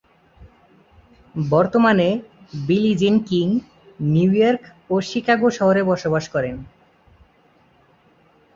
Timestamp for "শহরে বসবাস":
5.49-6.25